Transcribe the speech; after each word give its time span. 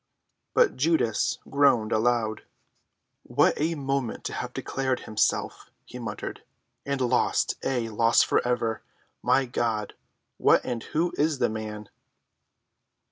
But 0.55 0.77
Judas 0.77 1.37
groaned 1.47 1.91
aloud. 1.91 2.41
"What 3.21 3.53
a 3.61 3.75
moment 3.75 4.23
to 4.23 4.33
have 4.33 4.51
declared 4.51 5.01
himself!" 5.01 5.69
he 5.85 5.99
muttered. 5.99 6.41
"And 6.87 6.99
lost—ay, 7.01 7.87
lost 7.89 8.25
forever. 8.25 8.81
My 9.21 9.45
God! 9.45 9.93
what 10.37 10.65
and 10.65 10.81
who 10.85 11.13
is 11.19 11.37
the 11.37 11.49
man?" 11.49 11.87